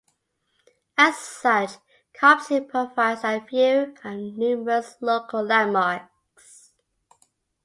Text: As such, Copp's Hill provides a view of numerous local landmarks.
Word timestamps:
As 0.97 1.15
such, 1.15 1.73
Copp's 2.15 2.47
Hill 2.47 2.63
provides 2.65 3.23
a 3.23 3.39
view 3.39 3.93
of 4.03 4.19
numerous 4.35 4.95
local 4.99 5.43
landmarks. 5.43 6.71